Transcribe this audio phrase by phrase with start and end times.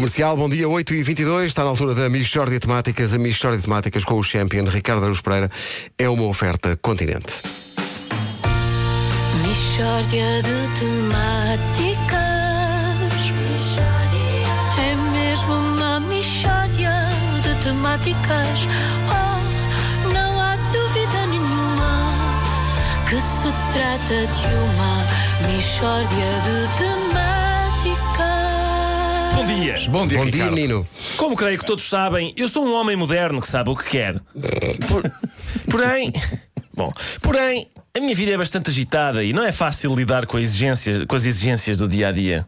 [0.00, 3.12] Comercial, bom dia, 8 e 22 está na altura da Michórdia de Temáticas.
[3.12, 5.50] A Michórdia de Temáticas com o champion Ricardo Aruz Pereira
[5.98, 7.34] é uma oferta continente.
[9.42, 12.18] Mishória de temáticas
[14.78, 16.94] É mesmo uma mishória
[17.42, 18.58] de temáticas
[19.06, 22.14] Oh, não há dúvida nenhuma
[23.06, 25.06] Que se trata de uma
[25.46, 27.39] mishória de temáticas
[29.40, 29.78] Bom dia.
[29.88, 30.54] Bom dia, Bom dia, Ricardo.
[30.54, 30.86] Nino.
[31.16, 34.20] Como creio que todos sabem, eu sou um homem moderno que sabe o que quer.
[34.86, 35.02] Por-
[35.70, 36.12] porém,
[36.76, 40.42] bom, porém, a minha vida é bastante agitada e não é fácil lidar com, a
[40.42, 42.46] exigência- com as exigências do dia a dia.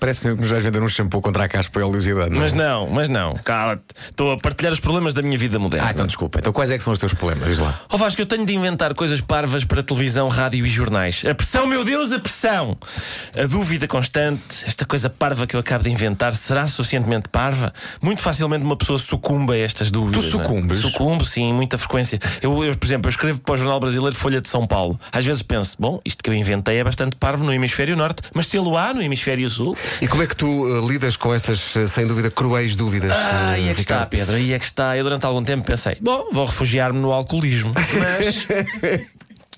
[0.00, 2.30] Parece que nos vais vender um shampoo contra a caspa e a oleosidade.
[2.30, 2.40] não é?
[2.40, 3.34] Mas não, mas não.
[3.44, 3.82] Cala-te.
[4.08, 5.88] Estou a partilhar os problemas da minha vida moderna.
[5.88, 6.38] Ah, então desculpa.
[6.38, 7.48] Então quais é que são os teus problemas?
[7.48, 7.78] Diz lá.
[7.92, 11.22] Ó Vasco, eu tenho de inventar coisas parvas para televisão, rádio e jornais.
[11.28, 12.78] A pressão, meu Deus, a pressão!
[13.36, 17.72] A dúvida constante, esta coisa parva que eu acabo de inventar, será suficientemente parva?
[18.00, 20.24] Muito facilmente uma pessoa sucumbe a estas dúvidas.
[20.24, 20.30] Tu é?
[20.30, 20.78] sucumbes?
[20.78, 22.18] Sucumbo, sim, muita frequência.
[22.40, 24.98] Eu, eu, por exemplo, eu escrevo para o Jornal Brasileiro Folha de São Paulo.
[25.12, 28.46] Às vezes penso, bom, isto que eu inventei é bastante parvo no hemisfério norte, mas
[28.46, 29.76] se lo há no hemisfério sul.
[30.00, 33.12] E como é que tu eh, lidas com estas, eh, sem dúvida, cruéis dúvidas?
[33.12, 34.10] Ah, eh, aí é que está, Ricardo?
[34.10, 34.96] Pedro, aí é que está.
[34.96, 37.72] Eu durante algum tempo pensei, bom, vou refugiar-me no alcoolismo.
[37.98, 38.46] Mas.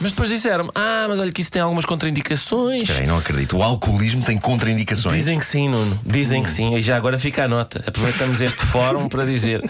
[0.00, 2.86] Mas depois disseram-me, ah, mas olha que isso tem algumas contraindicações.
[2.86, 3.56] Peraí, não acredito.
[3.56, 5.16] O alcoolismo tem contraindicações.
[5.16, 5.98] Dizem que sim, Nuno.
[6.06, 6.76] Dizem que sim.
[6.76, 7.82] E já agora fica a nota.
[7.84, 9.60] Aproveitamos este fórum para dizer.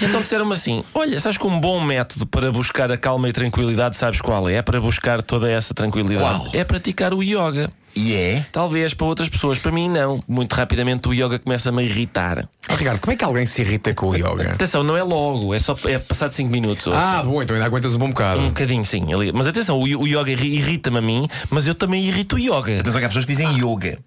[0.00, 3.32] E então disseram-me assim: olha, sabes que um bom método para buscar a calma e
[3.32, 4.54] tranquilidade, sabes qual é?
[4.54, 6.40] É para buscar toda essa tranquilidade.
[6.40, 6.50] Qual?
[6.54, 7.70] É praticar o yoga.
[8.00, 8.46] E é?
[8.52, 10.20] Talvez para outras pessoas, para mim não.
[10.28, 12.48] Muito rapidamente o yoga começa-me a irritar.
[12.70, 14.52] Oh, Ricardo, como é que alguém se irrita com o yoga?
[14.52, 16.86] Atenção, não é logo, é só é passado 5 minutos.
[16.94, 18.40] Ah, bom, então ainda aguentas um bom bocado.
[18.40, 19.12] Um bocadinho, sim.
[19.12, 19.32] ali.
[19.32, 22.80] Mas atenção, o, o yoga irri- irrita-me a mim, mas eu também irrito o yoga.
[22.80, 23.98] Atenção que há pessoas que dizem yoga.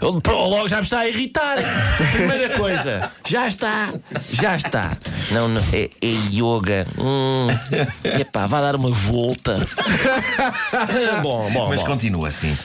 [0.00, 1.56] Eu- pô, Logo já me está a irritar.
[2.12, 3.92] Primeira coisa, já está,
[4.32, 4.96] já está.
[5.30, 6.86] Não, não, é, é yoga.
[6.98, 7.46] Hum,
[8.18, 9.58] epá, vai dar uma volta.
[11.22, 11.86] bom, bom, Mas bom.
[11.86, 12.56] continua assim.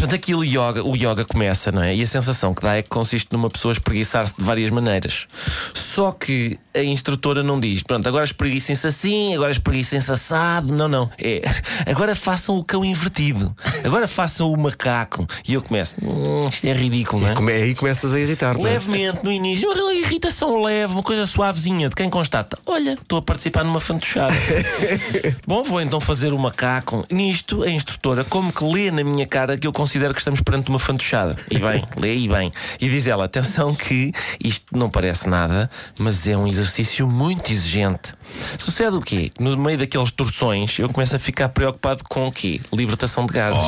[0.00, 1.94] Portanto, aquilo yoga, o yoga começa, não é?
[1.94, 5.26] E a sensação que dá é que consiste numa pessoa espreguiçar-se de várias maneiras.
[5.74, 10.72] Só que a instrutora não diz, pronto, agora espreguicem-se assim, agora espreguicem-se assado.
[10.72, 11.10] Não, não.
[11.18, 11.42] É,
[11.86, 13.54] agora façam o cão invertido.
[13.84, 15.26] Agora façam o macaco.
[15.46, 17.58] E eu começo, hum, isto é ridículo, não é?
[17.58, 18.70] É aí começas a irritar, não é?
[18.70, 23.22] Levemente no início, uma irritação leve, uma coisa suavezinha de quem constata: Olha, estou a
[23.22, 24.34] participar numa fantochada.
[25.46, 27.04] Bom, vou então fazer o macaco.
[27.10, 30.68] Nisto, a instrutora, como que lê na minha cara que eu considero que estamos perante
[30.70, 31.36] uma fantochada.
[31.50, 32.52] E bem, lê e bem.
[32.80, 34.12] E diz ela: Atenção, que
[34.42, 35.68] isto não parece nada,
[35.98, 38.14] mas é um exercício muito exigente.
[38.56, 39.32] Sucede o quê?
[39.40, 42.60] No meio daqueles torções, eu começo a ficar preocupado com o quê?
[42.72, 43.60] Libertação de gases.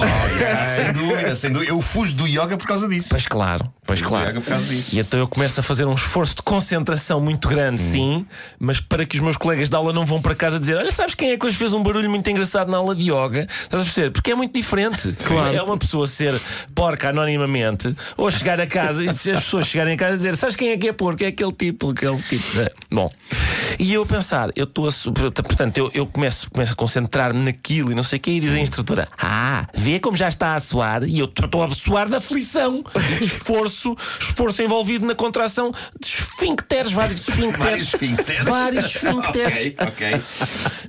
[0.77, 1.73] sem dúvida, sem dúvida.
[1.73, 3.09] Eu fujo do yoga por causa disso.
[3.11, 4.31] Pois claro, pois Fujo do claro.
[4.31, 4.95] yoga por causa disso.
[4.95, 8.25] E então eu começo a fazer um esforço de concentração muito grande, sim,
[8.61, 11.17] mas para que os meus colegas de aula não vão para casa dizer: Olha, sabes
[11.17, 13.49] quem é que hoje fez um barulho muito engraçado na aula de yoga?
[13.51, 14.13] Estás a perceber?
[14.13, 15.13] Porque é muito diferente.
[15.25, 15.57] Claro.
[15.57, 16.41] É uma pessoa ser
[16.75, 20.37] porca anonimamente ou chegar a casa e se as pessoas chegarem a casa e dizer:
[20.37, 21.25] Sabes quem é que é porco?
[21.25, 22.61] É aquele tipo, aquele tipo.
[22.61, 22.71] É.
[22.91, 23.11] Bom,
[23.79, 24.93] e eu a pensar: Eu estou a.
[25.43, 28.55] Portanto, eu, eu começo, começo a concentrar-me naquilo e não sei o quê, e diz
[28.55, 32.19] a instrutora: Ah, vê como já está a suar, e eu estou a suar da
[32.19, 32.85] aflição,
[33.21, 37.59] esforço, esforço envolvido na contração de esfincteres, vários esfincteres.
[37.59, 38.45] Vários esfincteres.
[38.45, 39.75] Vários esfincteres.
[39.77, 40.23] ok, ok.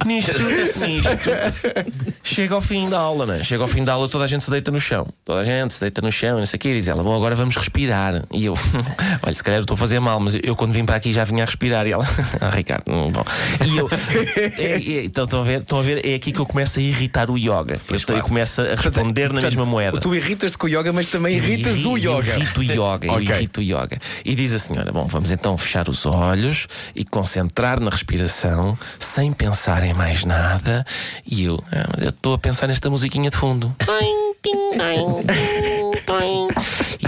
[0.05, 0.43] Nisto,
[0.79, 2.12] nisto.
[2.23, 3.43] Chega ao fim da aula, né?
[3.43, 5.05] Chega ao fim da aula, toda a gente se deita no chão.
[5.25, 6.69] Toda a gente se deita no chão, não sei o quê.
[6.69, 8.23] E diz ela: Bom, agora vamos respirar.
[8.31, 8.53] E eu,
[9.21, 11.25] olha, se calhar eu estou a fazer mal, mas eu quando vim para aqui já
[11.25, 11.85] vinha a respirar.
[11.85, 12.05] E ela,
[12.39, 13.23] ah, Ricardo, hum, bom.
[13.65, 13.89] E eu,
[14.57, 16.81] é, é, então estão a, ver, estão a ver, é aqui que eu começo a
[16.81, 17.81] irritar o yoga.
[17.89, 19.99] Eu, eu começo a responder na mesma moeda.
[19.99, 22.35] Tu irritas-te com o yoga, mas também irritas o irri- yoga.
[22.37, 23.25] irrito o yoga, eu Ok.
[23.35, 23.99] irrito o yoga.
[24.23, 29.33] E diz a senhora: Bom, vamos então fechar os olhos e concentrar na respiração, sem
[29.33, 30.85] pensar em mais nada.
[31.29, 33.73] E eu, ah, mas eu estou a pensar nesta musiquinha de fundo.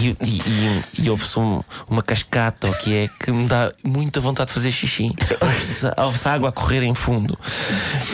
[0.01, 4.19] E, e, e, e ouve-se um- uma cascata, o que é que me dá muita
[4.19, 5.11] vontade de fazer xixi.
[5.41, 7.37] Ouve-se ouve-se água a correr em fundo.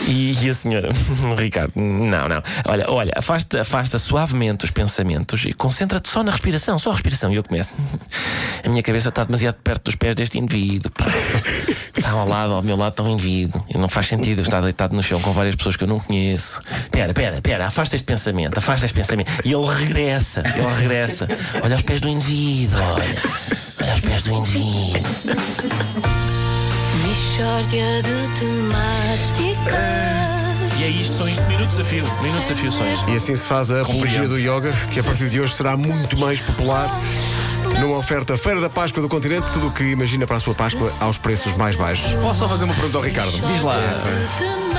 [0.06, 0.88] E, e a senhora,
[1.36, 2.42] Ricardo, não, não.
[2.66, 7.32] Olha, olha, afasta, afasta suavemente os pensamentos e concentra-te só na respiração, só a respiração.
[7.32, 7.72] E eu começo.
[8.64, 10.90] A minha cabeça está demasiado perto dos pés deste indivíduo.
[10.92, 11.06] pá.
[11.96, 13.64] Está ao lado, ao meu lado, está um indivíduo.
[13.68, 15.98] E não faz sentido eu estar deitado no chão com várias pessoas que eu não
[15.98, 16.60] conheço.
[16.90, 19.30] Pera, pera, pera, afasta este pensamento, afasta este pensamento.
[19.44, 21.28] E ele regressa, ele regressa.
[21.62, 23.04] Olha os pés do indivíduo, olha.
[23.80, 25.02] Olha os pés do indivíduo.
[27.02, 27.62] De
[30.78, 32.04] E é isto, são isto, minutos a fio.
[32.22, 33.08] Minutos a fio são isto.
[33.08, 36.16] E assim se faz a apologia do yoga, que a partir de hoje será muito
[36.18, 36.90] mais popular
[37.80, 40.92] numa oferta Feira da Páscoa do Continente, tudo o que imagina para a sua Páscoa
[41.00, 42.12] aos preços mais baixos.
[42.14, 43.32] Posso só fazer uma pergunta ao Ricardo?
[43.32, 43.78] Diz lá.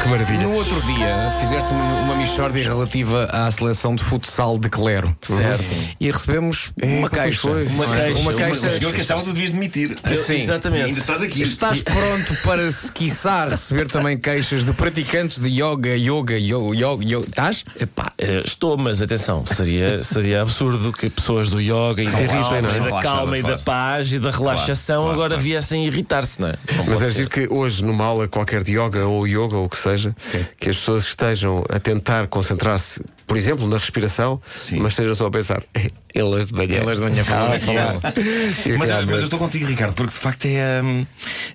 [0.04, 0.42] Que maravilha.
[0.42, 5.16] No outro dia fizeste uma, uma mixórdia relativa à seleção de futsal de Clero.
[5.22, 5.64] Certo.
[5.98, 7.40] E recebemos uma caixa.
[7.54, 7.66] foi.
[7.68, 8.20] Uma Uma caixa.
[8.20, 8.70] O caixa.
[8.70, 9.96] senhor que achava que tu devias demitir.
[10.26, 10.34] Sim.
[10.34, 10.84] E Exatamente.
[10.84, 11.42] ainda estás aqui.
[11.42, 17.06] Estás pronto para, se quiçá, receber também queixas de praticantes de yoga, yoga, yoga, yoga,
[17.06, 17.26] yoga.
[17.30, 17.64] Estás?
[17.80, 22.40] Epá, eh, estou, mas atenção, seria, seria absurdo que pessoas do yoga e da irritem,
[22.42, 25.44] calma, não e da, calma e da paz e da relaxação claro, agora claro.
[25.44, 26.56] viessem irritar-se, não é?
[26.76, 29.70] Não Mas é giro que hoje, numa aula qualquer de yoga ou yoga ou o
[29.70, 29.93] que seja,
[30.60, 34.80] que as pessoas estejam a tentar concentrar-se, por exemplo, na respiração, Sim.
[34.80, 35.64] mas estejam só a pensar,
[36.14, 36.78] elas de manhã.
[36.78, 37.60] Elas de manhã falam.
[37.60, 38.02] falam.
[38.66, 41.06] E Mas, mas eu estou contigo, Ricardo, porque de facto é hum,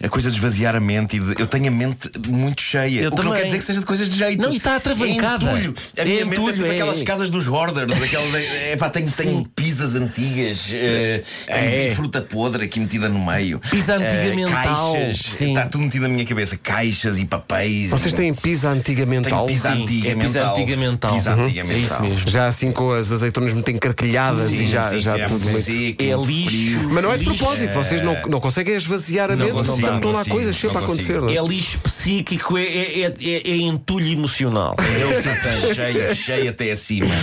[0.02, 3.00] a coisa de esvaziar a mente e de- eu tenho a mente muito cheia.
[3.02, 3.38] Eu o que não também.
[3.40, 4.42] quer dizer que seja de coisas de jeito.
[4.42, 5.46] Não, e está atravancada.
[5.50, 5.74] É entulho.
[5.96, 7.04] A É minha mente é entulho, tipo é- aquelas é.
[7.04, 11.90] casas dos hoarders, aquela de, é, pá, tenho, tenho pizzas antigas eh, É.
[11.92, 13.58] e fruta podre aqui metida no meio.
[13.70, 14.92] Pizza Eh, antigamental.
[14.92, 15.48] caixas, Sim.
[15.50, 16.56] está tudo metido na minha cabeça.
[16.56, 17.90] Caixas e papéis.
[17.90, 20.38] Vocês têm pizza antigamente Tenho pizza Sim, antiga é pizza
[20.76, 21.14] mental.
[21.14, 21.44] Pizza Uhum.
[21.44, 22.30] antiga É isso mesmo.
[22.30, 25.52] Já assim com as azeitonas muito encarquilhadas Sim, e já, sim, já sim, tudo é
[25.52, 25.64] muito.
[25.64, 26.48] seco, É lixo.
[26.48, 26.90] frio.
[26.90, 30.12] Mas não é de propósito, vocês não, não conseguem esvaziar a Não mente, consigo, estão,
[30.12, 31.20] lá coisas sempre a não acontecer.
[31.20, 31.36] não é?
[31.36, 34.74] É lixo psíquico, é, é, é, é- é entulho emocional.
[35.00, 37.14] Eu que tenho cheio, cheio até acima.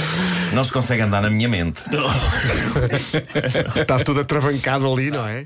[0.54, 1.82] Não se consegue andar na minha mente.
[3.76, 5.44] Está tudo atravancado ali, não é?